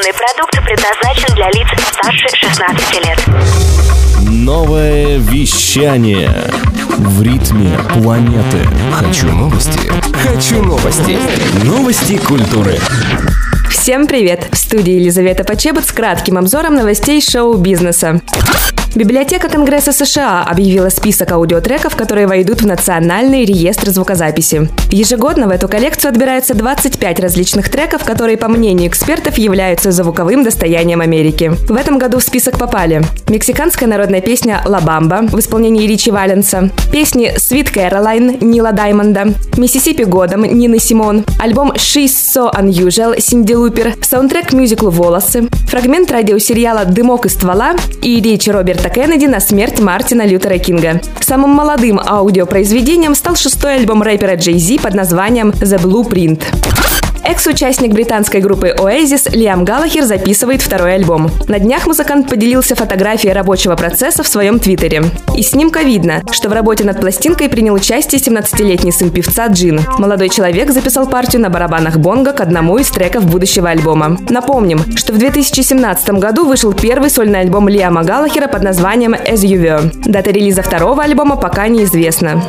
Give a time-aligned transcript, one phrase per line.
[0.00, 3.18] Информационный продукт предназначен для лиц старше 16 лет.
[4.30, 6.30] Новое вещание.
[6.96, 8.66] В ритме планеты.
[8.92, 9.92] Хочу новости.
[10.14, 11.18] Хочу новости.
[11.64, 12.78] Новости культуры.
[13.68, 14.48] Всем привет!
[14.52, 18.20] В студии Елизавета Почебут с кратким обзором новостей шоу-бизнеса.
[18.92, 24.68] Библиотека Конгресса США объявила список аудиотреков, которые войдут в Национальный реестр звукозаписи.
[24.90, 31.00] Ежегодно в эту коллекцию отбирается 25 различных треков, которые, по мнению экспертов, являются звуковым достоянием
[31.00, 31.52] Америки.
[31.68, 36.70] В этом году в список попали мексиканская народная песня «Ла Бамба» в исполнении Ричи Валенса,
[36.90, 43.94] песни «Sweet Caroline» Нила Даймонда, «Mississippi Goddam» Нины Симон, альбом «She's So Unusual» Синди Лупер,
[44.02, 49.78] саундтрек мюзиклу «Волосы», фрагмент радиосериала «Дымок из ствола» и речь Роберта Роберта Кеннеди на смерть
[49.78, 51.02] Мартина Лютера Кинга.
[51.20, 56.79] Самым молодым аудиопроизведением стал шестой альбом рэпера Джей Зи под названием «The Blueprint».
[57.24, 61.30] Экс-участник британской группы Oasis Лиам Галлахер записывает второй альбом.
[61.48, 65.02] На днях музыкант поделился фотографией рабочего процесса в своем твиттере.
[65.36, 69.80] Из снимка видно, что в работе над пластинкой принял участие 17-летний сын певца Джин.
[69.98, 74.16] Молодой человек записал партию на барабанах бонга к одному из треков будущего альбома.
[74.28, 79.60] Напомним, что в 2017 году вышел первый сольный альбом Лиама Галлахера под названием As You
[79.62, 79.92] Were.
[80.06, 82.42] Дата релиза второго альбома пока неизвестна.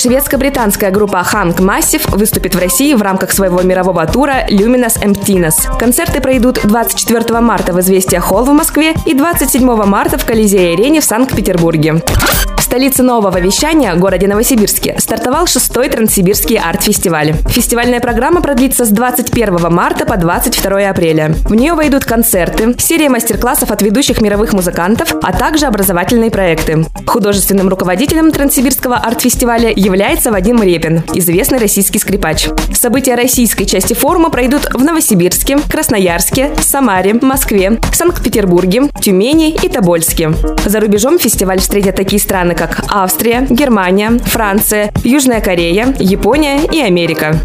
[0.00, 5.78] Шведско-британская группа Hank Massive выступит в России в рамках своего мирового тура Luminous Emptiness.
[5.78, 11.04] Концерты пройдут 24 марта в Известия Холл в Москве и 27 марта в Колизее-арене в
[11.04, 12.02] Санкт-Петербурге
[12.70, 17.34] столице нового вещания, городе Новосибирске, стартовал шестой Транссибирский арт-фестиваль.
[17.48, 21.34] Фестивальная программа продлится с 21 марта по 22 апреля.
[21.46, 26.86] В нее войдут концерты, серия мастер-классов от ведущих мировых музыкантов, а также образовательные проекты.
[27.08, 32.50] Художественным руководителем Транссибирского арт-фестиваля является Вадим Репин, известный российский скрипач.
[32.72, 40.30] События российской части форума пройдут в Новосибирске, Красноярске, Самаре, Москве, Санкт-Петербурге, Тюмени и Тобольске.
[40.64, 47.40] За рубежом фестиваль встретят такие страны, как Австрия, Германия, Франция, Южная Корея, Япония и Америка.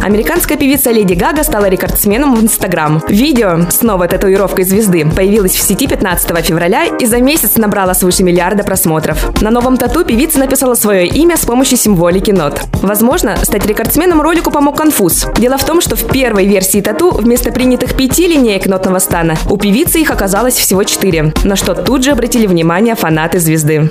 [0.00, 3.02] Американская певица Леди Гага стала рекордсменом в Инстаграм.
[3.08, 8.22] Видео с новой татуировкой звезды появилось в сети 15 февраля и за месяц набрала свыше
[8.22, 9.42] миллиарда просмотров.
[9.42, 12.60] На новом тату певица написала свое имя с помощью символики нот.
[12.74, 15.26] Возможно, стать рекордсменом ролику помог конфуз.
[15.36, 19.56] Дело в том, что в первой версии тату вместо принятых пяти линеек нотного стана у
[19.56, 23.90] певицы их оказалось всего четыре, на что тут же обратили внимание фанаты звезды.